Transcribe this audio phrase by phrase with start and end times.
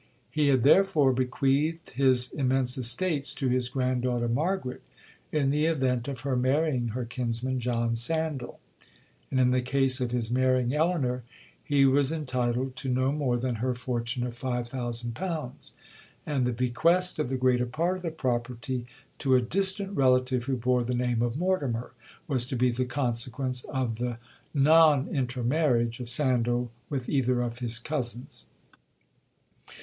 [0.31, 4.81] He had therefore bequeathed his immense estates to his grand daughter Margaret,
[5.31, 10.73] in the event of her marrying her kinsman John Sandal;—in the case of his marrying
[10.73, 11.21] Elinor,
[11.63, 17.37] he was entitled to no more than her fortune of £5000;—and the bequest of the
[17.37, 18.87] greater part of the property
[19.19, 21.91] to a distant relative who bore the name of Mortimer,
[22.27, 24.17] was to be the consequence of the
[24.51, 28.47] non intermarriage of Sandal with either of his cousins.